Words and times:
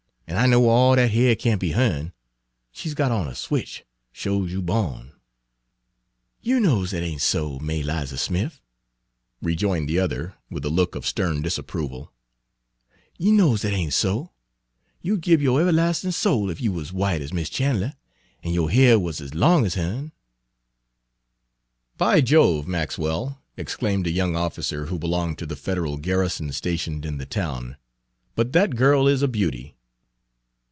An' 0.27 0.37
I 0.37 0.45
know 0.45 0.69
all 0.69 0.95
dat 0.95 1.11
hair 1.11 1.35
can't 1.35 1.59
be 1.59 1.71
her'n; 1.73 2.13
she 2.71 2.87
's 2.87 2.93
got 2.93 3.11
on 3.11 3.27
a 3.27 3.35
switch, 3.35 3.83
sho 4.13 4.47
's 4.47 4.49
you 4.53 4.61
bawn." 4.61 5.11
"You 6.39 6.61
knows 6.61 6.91
dat 6.91 7.03
ain' 7.03 7.19
so, 7.19 7.59
Ma'y 7.59 7.83
'Liza 7.83 8.15
Smif," 8.15 8.61
rejoined 9.41 9.89
the 9.89 9.99
other, 9.99 10.35
with 10.49 10.63
a 10.63 10.69
look 10.69 10.95
of 10.95 11.05
stern 11.05 11.41
disapproval; 11.41 12.13
"you 13.17 13.33
knows 13.33 13.63
dat 13.63 13.73
ain' 13.73 13.91
so. 13.91 14.31
You'd 15.01 15.19
gib 15.19 15.41
yo' 15.41 15.57
everlastin' 15.57 16.13
soul 16.13 16.49
'f 16.49 16.61
you 16.61 16.71
wuz 16.71 16.83
ez 16.87 16.93
white 16.93 17.21
ez 17.21 17.33
Miss 17.33 17.49
Chan'ler, 17.49 17.93
en 18.41 18.53
yo' 18.53 18.69
ha'r 18.69 18.97
wuz 18.99 19.19
ez 19.19 19.33
long 19.35 19.65
ez 19.65 19.75
her'n." 19.75 20.13
"By 21.97 22.21
Jove, 22.21 22.65
Maxwell!" 22.69 23.37
exclaimed 23.57 24.07
a 24.07 24.11
young 24.11 24.37
officer, 24.37 24.85
who 24.85 24.97
belonged 24.97 25.37
to 25.39 25.45
the 25.45 25.57
Federal 25.57 25.97
garrison 25.97 26.53
stationed 26.53 27.05
in 27.05 27.17
the 27.17 27.25
town, 27.25 27.75
"but 28.33 28.53
that 28.53 28.77
girl 28.77 29.09
is 29.09 29.21
a 29.21 29.27
beauty." 29.27 29.75